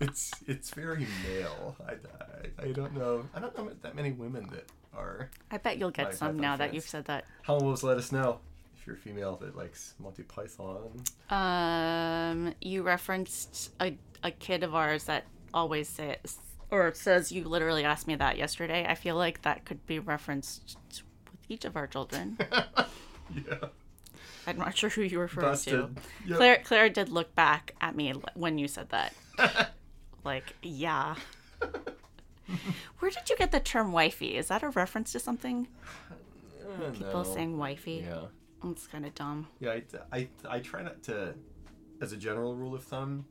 [0.00, 1.76] it's it's very male.
[1.86, 3.24] I, I, I don't know.
[3.34, 4.66] I don't know that many women that
[4.96, 5.30] are.
[5.50, 7.24] I bet you'll get some Python now that you've said that.
[7.42, 8.40] Howlin' Wolves, let us know
[8.76, 11.02] if you're a female that likes Monty Python.
[11.30, 16.38] Um, you referenced a, a kid of ours that always says,
[16.70, 18.86] or says you literally asked me that yesterday.
[18.88, 20.76] I feel like that could be referenced
[21.30, 22.38] with each of our children.
[23.46, 23.68] Yeah.
[24.46, 25.90] I'm not sure who you were referring to.
[26.26, 26.36] Yep.
[26.36, 29.14] Claire, Claire did look back at me when you said that.
[30.24, 31.14] like, yeah.
[32.98, 34.36] Where did you get the term wifey?
[34.36, 35.66] Is that a reference to something?
[36.92, 37.34] People no.
[37.34, 38.04] saying wifey.
[38.06, 38.26] Yeah.
[38.70, 39.46] It's kind of dumb.
[39.60, 39.82] Yeah, I,
[40.12, 41.34] I, I try not to,
[42.00, 43.24] as a general rule of thumb,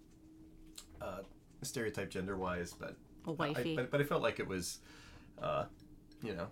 [1.01, 1.19] uh,
[1.61, 2.95] stereotype gender wise, but
[3.27, 3.73] A wifey.
[3.73, 4.79] I, but, but I felt like it was,
[5.41, 5.65] uh,
[6.21, 6.47] you know,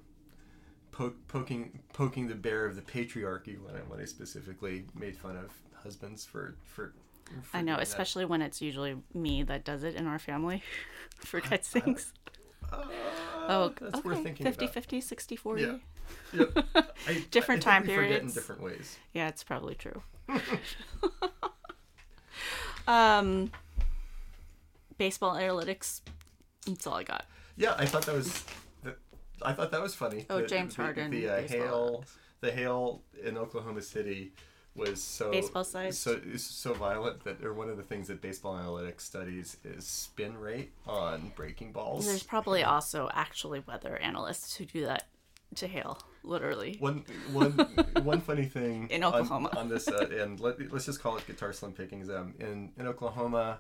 [1.09, 5.51] poking poking the bear of the patriarchy when I when I specifically made fun of
[5.83, 6.93] husbands for for.
[7.41, 7.83] for I know, doing that.
[7.83, 10.63] especially when it's usually me that does it in our family
[11.17, 12.13] for God's sakes.
[12.71, 12.83] Uh,
[13.49, 14.07] Oh, that's okay.
[14.07, 14.73] worth thinking 50 about.
[14.75, 15.61] 50, 60 40.
[15.63, 15.75] Yeah.
[16.33, 16.65] Yep.
[17.07, 18.33] I, Different I time think we forget in periods.
[18.35, 18.97] different ways.
[19.13, 20.03] Yeah, it's probably true.
[22.87, 23.51] um,
[24.97, 26.01] baseball analytics.
[26.67, 27.25] That's all I got.
[27.57, 28.43] Yeah, I thought that was.
[29.41, 30.25] That- I thought that was funny.
[30.29, 32.03] Oh, The- James the, Harden, The uh, hail,
[32.41, 34.33] the hail in Oklahoma City
[34.73, 35.97] was so Baseball sized?
[35.97, 40.37] so so violent that or one of the things that baseball analytics studies is spin
[40.37, 42.05] rate on breaking balls.
[42.07, 45.07] There's probably also actually weather analysts who do that
[45.55, 46.77] to hail, literally.
[46.79, 47.51] one one
[48.03, 49.49] one funny thing In on- Oklahoma.
[49.57, 52.87] on, this uh, and let, let's just call it guitar slim pickings um in in
[52.87, 53.59] oklahoma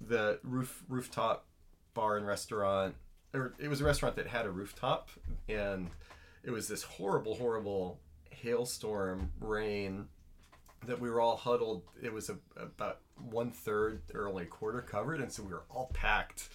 [0.00, 1.46] the roof rooftop
[1.94, 2.94] bar and restaurant
[3.34, 5.10] or it was a restaurant that had a rooftop
[5.48, 5.90] and
[6.44, 7.98] it was this horrible horrible
[8.30, 10.06] hailstorm rain
[10.86, 14.80] that we were all huddled it was a, about one third or only a quarter
[14.82, 16.48] covered and so we were all packed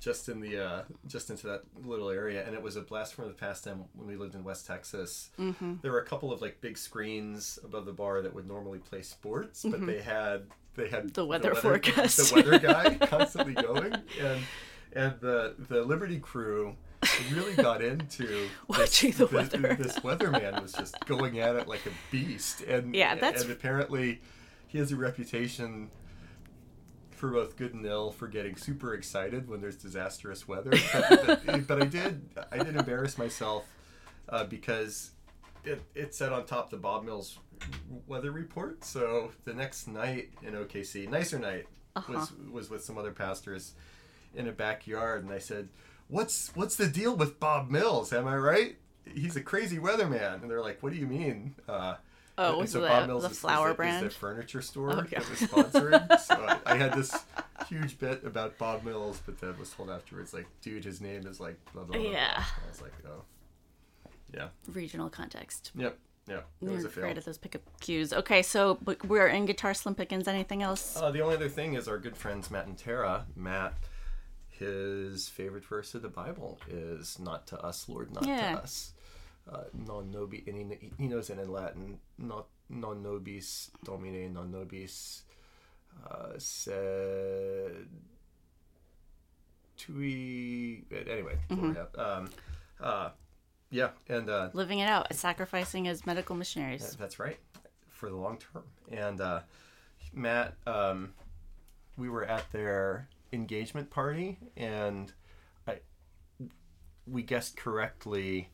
[0.00, 3.26] just in the uh, just into that little area and it was a blast from
[3.28, 5.74] the past time when we lived in west texas Mm-hmm.
[5.82, 9.02] there were a couple of like big screens above the bar that would normally play
[9.02, 11.08] sports but they had they had Mm-hmm.
[11.08, 12.16] The weather forecast.
[12.18, 14.40] the weather guy constantly going and
[14.92, 16.76] and the the Liberti crew
[17.32, 19.74] really got into Watching this, the weather.
[19.74, 24.20] this weatherman was just going at it like a beast and Yeah, that's- and apparently
[24.66, 25.90] he has a reputation
[27.10, 30.72] for both good and ill for getting super excited when there's disastrous weather.
[30.92, 33.64] But, but, but I did I did embarrass myself
[34.28, 35.12] uh, because
[35.64, 37.38] it, it said on top the Bob Mills
[38.06, 38.84] weather report.
[38.84, 41.66] So the next night in OKC, nicer night,
[42.08, 43.72] was was with some other pastors
[44.36, 45.68] in a backyard, and I said,
[46.08, 48.12] "What's what's the deal with Bob Mills?
[48.12, 48.76] Am I right?
[49.04, 51.96] He's a crazy weatherman." And they're like, "What do you mean?" Uh,
[52.38, 54.06] Oh, and so the- Bob Mills the is- is flower the- is brand?
[54.06, 55.20] the furniture store Oh, yeah.
[55.20, 56.20] that was sponsoring.
[56.20, 57.16] so I, I had this
[57.66, 61.40] huge bit about Bob Mills, but then was told afterwards, like, dude, his name is
[61.40, 61.96] like blah blah.
[61.98, 62.10] blah.
[62.10, 62.44] Yeah.
[62.44, 63.22] I was like, oh,
[64.34, 65.70] yeah, Regional context.
[65.74, 66.40] yep, yeah.
[66.60, 67.04] It was a fail.
[67.04, 68.12] great at those pickup cues.
[68.12, 70.28] Okay, so we're in Guitar Slim Pickens.
[70.28, 70.96] Anything else?
[70.96, 73.24] Uh, the only other thing is our good friends Matt and Tara.
[73.34, 73.72] Matt,
[74.58, 78.52] his favorite verse of the Bible is "Not to us, Lord, not Yeah.
[78.52, 78.92] to us."
[79.50, 82.00] Uh, non nobis, and he, he knows it in Latin.
[82.18, 85.22] Not non nobis domine, non nobis
[86.10, 87.86] uh, sed
[89.76, 90.84] tui.
[90.90, 92.00] Anyway, Mm-hmm.
[92.00, 92.30] um,
[92.80, 93.10] uh,
[93.70, 96.96] yeah, and uh, Living it out, sacrificing as medical missionaries.
[96.98, 97.38] that's right,
[97.90, 98.64] for the long term.
[98.90, 99.40] And uh,
[100.12, 101.12] Matt, um,
[101.96, 105.12] we were at their engagement party, and
[105.66, 105.78] I,
[107.06, 108.50] we guessed correctly.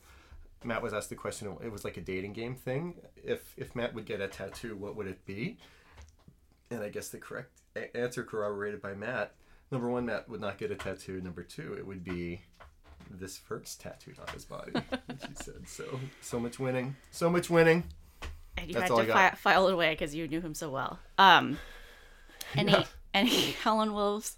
[0.64, 1.56] Matt was asked the question.
[1.64, 2.94] It was like a dating game thing.
[3.16, 5.58] If if Matt would get a tattoo, what would it be?
[6.70, 9.34] And I guess the correct a- answer, corroborated by Matt.
[9.70, 11.20] Number one, Matt would not get a tattoo.
[11.20, 12.42] Number two, it would be
[13.10, 14.72] this first tattooed on his body.
[15.20, 15.98] she said so.
[16.20, 16.94] So much winning.
[17.10, 17.84] So much winning.
[18.56, 20.98] And you That's had to fi- file it away because you knew him so well.
[21.18, 21.58] Um,
[22.54, 22.84] any Yeah.
[23.14, 24.36] any Howlin' Wolves?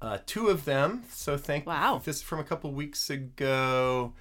[0.00, 1.04] Uh, two of them.
[1.10, 1.66] So thank.
[1.66, 2.00] Wow.
[2.04, 4.12] This is from a couple weeks ago,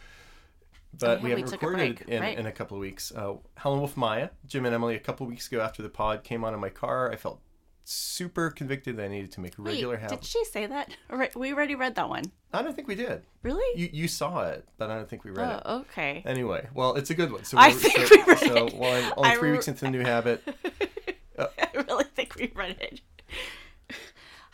[0.98, 2.38] but yeah, we we haven't a recorded break, in, right.
[2.38, 3.12] in a couple of weeks.
[3.16, 6.24] Uh, Howlin' Wolf Maya, Jim and Emily, a couple of weeks ago after the pod
[6.24, 7.42] came on in my car, I felt
[7.90, 10.22] super convicted that I needed to make a regular Wait, habit.
[10.22, 10.90] did she say that?
[11.36, 12.24] We already read that one.
[12.52, 13.22] I don't think we did.
[13.44, 13.80] Really?
[13.80, 15.62] You you saw it, but I don't think we read it.
[15.66, 16.24] oh, okay.
[16.26, 17.44] Anyway, well, it's a good one.
[17.46, 18.74] So I think so, we read so it.
[18.74, 20.44] well, I'm only I three re- weeks into the new habit.
[21.40, 23.02] I really think we read it.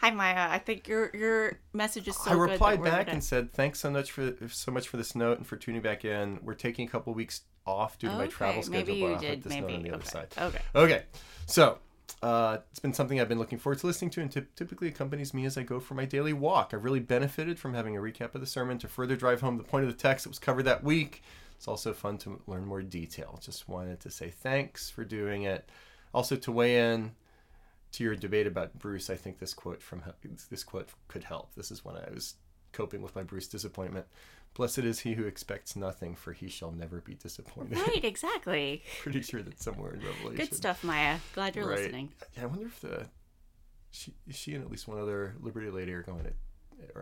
[0.03, 3.79] Hi Maya, I think your your message is so I replied back and said, "Thanks
[3.79, 6.39] so much for so much for this note and for tuning back in.
[6.43, 9.15] We're taking a couple weeks off due to my travel schedule, maybe but you I'll
[9.15, 9.75] put did, this note maybe.
[9.75, 10.59] on the other Okay, side." okay.
[10.75, 11.03] Okay,
[11.45, 11.77] so
[12.21, 15.33] uh, it's been something I've been looking forward to listening to, and typ- typically accompanies
[15.33, 16.71] me as I go for my daily walk.
[16.73, 19.63] I've really benefited from having a recap of the sermon to further drive home the
[19.63, 21.23] point of the text that was covered that week.
[21.55, 23.39] It's also fun to learn more detail.
[23.41, 25.69] Just wanted to say thanks for doing it.
[26.13, 27.13] Also to weigh in
[27.93, 30.03] to your debate about Bruce, I think this quote from
[30.49, 31.53] this quote could help.
[31.55, 32.35] This is when I was
[32.71, 34.05] coping with my Bruce disappointment.
[34.55, 37.77] Blessed is he who expects nothing, for he shall never be disappointed.
[37.77, 38.83] Right, exactly.
[39.01, 40.35] Pretty sure that's somewhere in Revelation.
[40.35, 41.17] Good stuff, Maya.
[41.33, 41.79] Glad you're Right.
[41.79, 42.13] listening.
[42.37, 43.07] Yeah, I wonder if the
[43.91, 46.33] she she and at least one other Liberti lady are going to.
[46.95, 47.01] All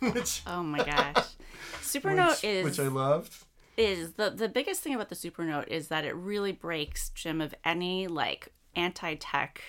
[0.14, 1.26] which Oh my gosh.
[1.82, 3.34] Supernote which, is which I loved.
[3.76, 7.54] is the the biggest thing about the Supernote is that it really breaks Jim of
[7.64, 9.60] any like anti-tech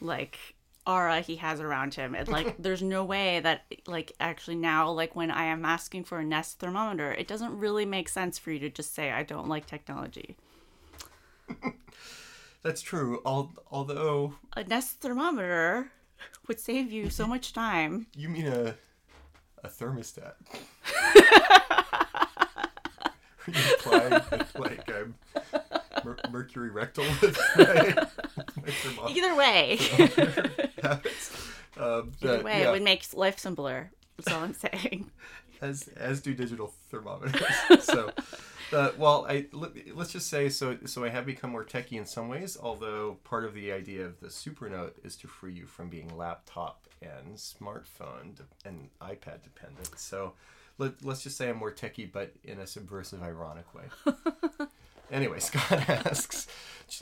[0.00, 0.38] like
[0.88, 2.14] aura he has around him.
[2.14, 6.18] It like there's no way that like actually now like when I am asking for
[6.18, 9.48] a Nest thermometer, it doesn't really make sense for you to just say I don't
[9.48, 10.36] like technology.
[12.62, 13.20] That's true.
[13.24, 15.92] Al- although A Nest thermometer
[16.48, 18.06] would save you so much time.
[18.16, 18.74] you mean a
[19.62, 20.34] a thermostat.
[23.46, 25.14] Are you implying that, like I'm
[26.08, 28.06] mer- mercury rectal with my,
[29.02, 29.78] my Either way?
[31.76, 33.90] Um, either that- way, yeah, it would make life simpler.
[34.16, 35.10] That's all I'm saying.
[35.60, 37.40] as as do digital thermometers.
[37.84, 38.10] so,
[38.72, 40.76] uh, well, I let, let's just say so.
[40.86, 42.56] So I have become more techie in some ways.
[42.60, 46.88] Although part of the idea of the Supernote is to free you from being laptop
[47.00, 49.96] and smartphone de- and iPad dependent.
[49.96, 50.32] So
[50.78, 53.84] let, let's just say I'm more techie, but in a subversive, ironic way.
[55.10, 56.46] Anyway, Scott asks,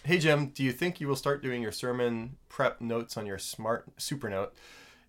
[0.04, 3.38] "Hey Jim, do you think you will start doing your sermon prep notes on your
[3.38, 4.50] smart Supernote?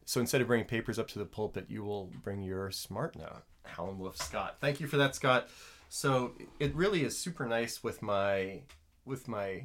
[0.05, 3.43] So instead of bringing papers up to the pulpit, you will bring your smart note."
[3.63, 4.57] Howlin' Wolf Scott.
[4.61, 5.49] Thank you for that, Scott.
[5.89, 8.61] So it really is super nice with my
[9.05, 9.63] with my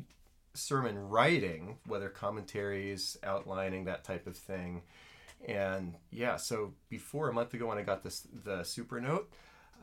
[0.55, 4.83] sermon writing, whether commentaries, outlining, that type of thing.
[5.47, 9.25] And yeah, so before a month ago when I got this the Supernote,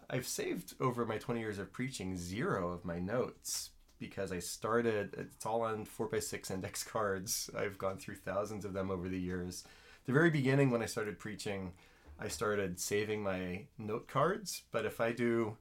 [0.09, 3.69] I've saved over my 20 years of preaching zero of my notes
[3.99, 7.49] because I started, it's all on 4x6 index cards.
[7.55, 9.63] I've gone through thousands of them over the years.
[10.05, 11.73] The very beginning when I started preaching,
[12.19, 15.57] I started saving my note cards, but if I do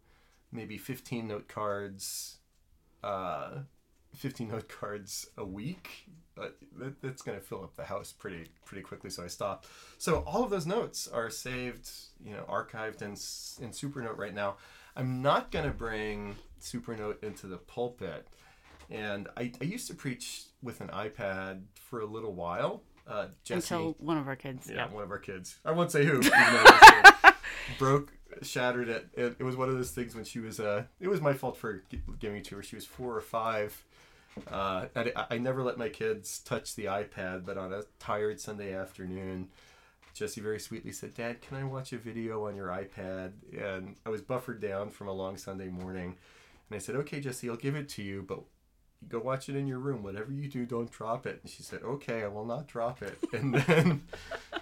[0.50, 2.38] maybe 15 note cards,
[3.04, 3.58] uh,
[4.14, 6.08] 15 note cards a week,
[7.02, 9.10] that's going to fill up the house pretty pretty quickly.
[9.10, 9.66] So I stopped.
[9.98, 11.88] So all of those notes are saved,
[12.24, 14.56] you know, archived in in Supernote right now.
[14.96, 18.26] I'm not going to bring Supernote into the pulpit,
[18.90, 22.82] and I, I used to preach with an iPad for a little while.
[23.06, 24.68] Uh, Jesse, Until one of our kids.
[24.68, 24.88] yeah, Yeah.
[24.92, 25.56] one of our kids.
[25.64, 26.20] I won't say who.
[26.22, 27.32] it's,
[27.78, 29.06] broke, shattered it.
[29.14, 29.36] it.
[29.38, 30.60] It was one of those things when she was.
[30.60, 32.62] Uh, it was my fault for gi- giving it to her.
[32.62, 33.82] She was four or five.
[34.50, 38.74] Uh, I, I never let my kids touch the iPad, but on a tired Sunday
[38.74, 39.48] afternoon,
[40.14, 44.08] Jesse very sweetly said, "Dad, can I watch a video on your iPad?" And I
[44.10, 46.16] was buffered down from a long Sunday morning,
[46.68, 48.40] and I said, "Okay, Jesse, I'll give it to you, but."
[49.08, 50.02] Go watch it in your room.
[50.02, 51.38] Whatever you do, don't drop it.
[51.42, 54.02] And she said, "Okay, I will not drop it." And then,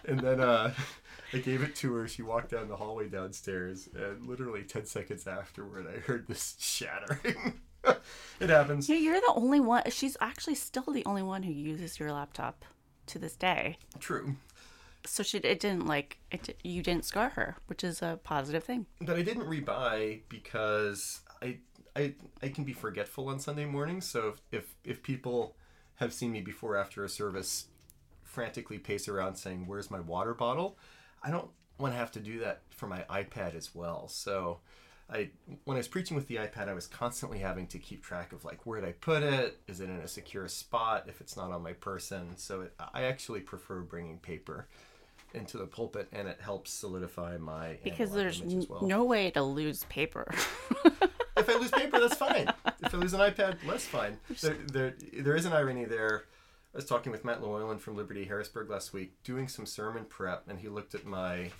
[0.05, 0.75] and then uh,
[1.33, 2.07] I gave it to her.
[2.07, 7.61] She walked down the hallway downstairs, and literally ten seconds afterward, I heard this shattering.
[8.41, 8.89] it happens.
[8.89, 9.83] Yeah, you're the only one.
[9.91, 12.65] She's actually still the only one who uses your laptop
[13.07, 13.79] to this day.
[14.01, 14.37] True,
[15.05, 16.57] So she it didn't like it.
[16.65, 18.87] You didn't scar her, which is a positive thing.
[19.01, 21.59] but I didn't rebuy because I
[21.95, 24.05] I I can be forgetful on Sunday mornings.
[24.07, 25.57] So if if, if people
[25.97, 27.67] have seen me before after a service
[28.25, 30.79] frantically pace around saying, "Where's my water bottle?"
[31.23, 34.09] I don't want to have to do that for my iPad as well.
[34.09, 34.61] So
[35.11, 35.31] I
[35.65, 38.45] when I was preaching with the iPad, I was constantly having to keep track of
[38.45, 39.61] like where did I put it?
[39.69, 41.05] Is it in a secure spot?
[41.09, 44.67] If it's not on my person, so it, I actually prefer bringing paper
[45.35, 48.83] into the pulpit, and it helps solidify my Because there's well.
[48.83, 50.33] no way to lose paper.
[51.39, 52.49] If I lose paper, that's fine.
[52.83, 54.19] If I lose an iPad, less fine.
[54.41, 56.25] There, there, there is an irony there.
[56.75, 60.45] I was talking with Matt Llewellyn from Liberti Harrisburg last week, doing some sermon prep,
[60.49, 61.51] and he looked at my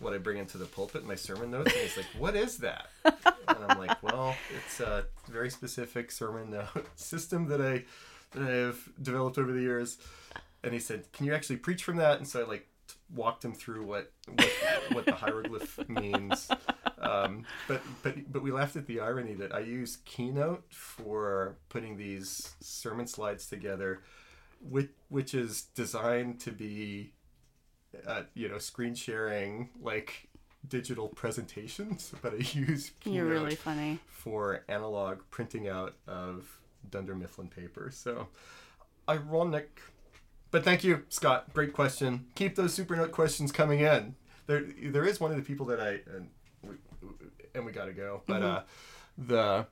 [0.00, 2.88] what I bring into the pulpit, my sermon notes, and he's like, "What is that?"
[3.04, 7.84] And I'm like, "Well, it's a very specific sermon note system that I
[8.32, 9.98] that I have developed over the years."
[10.62, 12.68] And he said, "Can you actually preach from that?" And so I like
[13.14, 14.52] walked him through what what,
[14.92, 16.48] what the hieroglyph means.
[16.98, 21.96] Um, but but but we laughed at the irony that I use Keynote for putting
[21.96, 24.02] these sermon slides together,
[24.60, 27.12] which which is designed to be,
[28.06, 30.28] uh, you know, screen sharing like
[30.68, 32.12] digital presentations.
[32.22, 33.98] But I use You're really funny.
[34.06, 36.58] for analog printing out of
[36.90, 37.90] Dunder Mifflin paper.
[37.92, 38.28] So
[39.08, 39.80] ironic.
[40.50, 41.52] but thank you, Scott.
[41.54, 42.26] Great question.
[42.34, 44.14] Keep those Supernote questions coming in.
[44.46, 46.28] There, there is one of the people that I and
[46.62, 46.74] we,
[47.54, 48.22] and we got to go.
[48.26, 48.62] But uh,
[49.18, 49.66] the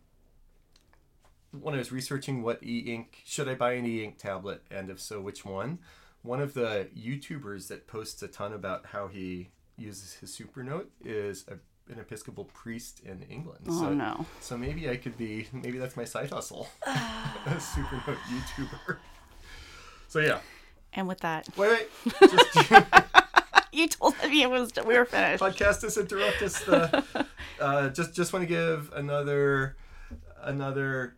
[1.61, 5.21] when I was researching what e-ink should I buy an e-ink tablet, and if so,
[5.21, 5.79] which one?
[6.25, 11.45] One of the YouTubers that posts a ton about how he uses his Supernote is
[11.49, 13.67] a, an Episcopal priest in England.
[13.69, 14.25] Oh so, no.
[14.41, 16.91] so maybe I could be maybe that's my side hustle, a
[17.59, 18.97] Supernote YouTuber.
[20.09, 20.39] So yeah.
[20.95, 22.15] And with that, Wait, wait.
[22.31, 22.71] Just
[23.73, 25.43] you told me it was we were finished.
[25.43, 26.59] podcast us interrupt us.
[26.65, 27.05] The,
[27.61, 29.77] uh, just just want to give another
[30.43, 31.17] another.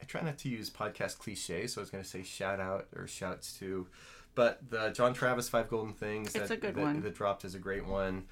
[0.00, 2.86] I, try not to use podcast cliches, so I was going to say shout out
[2.96, 3.86] or shouts to,
[4.34, 6.34] but the John Travis five golden things.
[6.34, 7.00] It's that, a good that, one.
[7.02, 8.24] That dropped is a great one.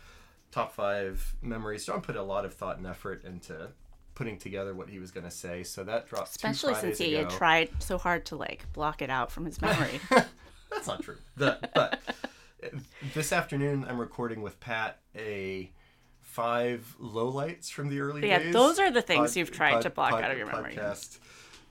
[0.50, 1.86] Top five memories.
[1.86, 3.68] John put a lot of thought and effort into
[4.14, 6.30] putting together what he was going to say, so that dropped.
[6.30, 10.00] Especially since he had tried so hard to like block it out from his memory.
[10.11, 11.16] That's not true.
[11.36, 12.00] The, but
[12.62, 12.68] uh,
[13.14, 15.70] this afternoon, I'm recording with Pat a
[16.22, 18.52] five lowlights from the early Yeah, days.
[18.52, 20.74] those are the things pod- you've tried pod- to block pod- out of your memory.
[20.74, 21.18] Podcast,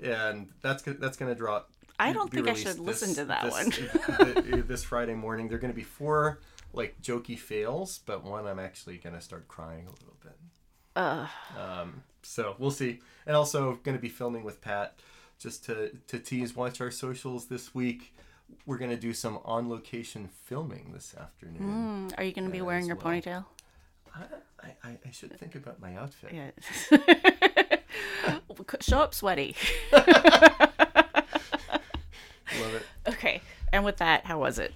[0.01, 1.69] and that's that's going to drop.
[1.99, 3.79] I don't think I should listen to that this,
[4.47, 4.63] one.
[4.67, 5.47] this Friday morning.
[5.49, 6.39] They're going to be four
[6.73, 10.33] like jokey fails, but one I'm actually going to start crying a little bit.
[10.95, 11.27] Ugh.
[11.59, 12.99] Um, so we'll see.
[13.25, 14.97] And also going to be filming with Pat
[15.39, 18.15] just to, to tease, watch our socials this week.
[18.65, 22.09] We're going to do some on location filming this afternoon.
[22.11, 23.13] Mm, Are you going to be wearing your well.
[23.13, 23.45] ponytail?
[24.15, 26.33] I, I, I should think about my outfit.
[26.33, 26.51] Yeah.
[28.81, 29.55] Show up sweaty.
[29.93, 30.07] Love
[32.51, 32.83] it.
[33.07, 33.41] Okay.
[33.71, 34.73] And with that, how was it?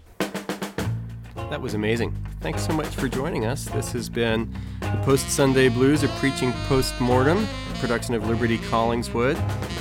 [1.35, 2.15] That was amazing.
[2.41, 3.65] Thanks so much for joining us.
[3.65, 9.35] This has been the Post Sunday Blues, a preaching post mortem production of Liberti Collingswood.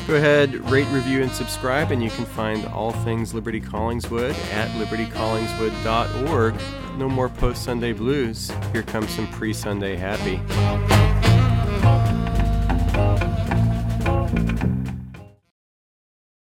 [0.07, 4.69] Go ahead, rate, review, and subscribe, and you can find all things Liberti Collingswood at
[4.73, 6.55] libertycollingswood.org.
[6.99, 8.53] No more post Sunday blues.
[8.73, 10.94] Here comes some pre Sunday happy.